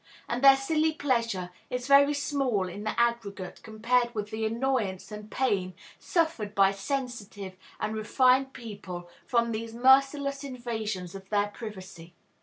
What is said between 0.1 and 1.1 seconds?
And their silly